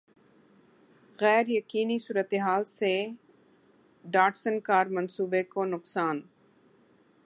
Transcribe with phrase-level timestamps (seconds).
[1.19, 2.93] غیریقینی صورتحال سے
[4.05, 6.21] Datsun car منصوبے کو نقصان